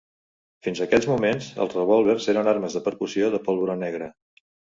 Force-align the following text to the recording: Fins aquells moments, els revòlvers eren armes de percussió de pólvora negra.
Fins 0.67 0.79
aquells 0.85 1.07
moments, 1.11 1.49
els 1.65 1.75
revòlvers 1.79 2.25
eren 2.35 2.49
armes 2.55 2.79
de 2.79 2.83
percussió 2.89 3.31
de 3.37 3.43
pólvora 3.51 3.79
negra. 3.85 4.11